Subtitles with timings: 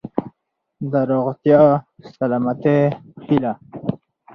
[0.91, 1.61] د روغتیا
[2.15, 2.79] ،سلامتۍ
[3.25, 3.57] هيله.💡